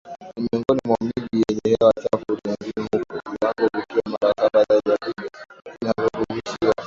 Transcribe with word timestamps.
ni 0.37 0.41
miongoni 0.51 0.81
mwa 0.87 0.97
miji 1.01 1.43
yenye 1.49 1.61
hewa 1.65 1.93
chafu 1.93 2.23
ulimwenguni 2.29 2.87
huku 2.91 3.19
viwango 3.31 3.69
vikiwa 3.75 4.03
mara 4.21 4.33
saba 4.37 4.63
zaidi 4.63 4.89
ya 4.89 5.13
vile 5.15 5.29
vinavyoruhusiwa 5.79 6.73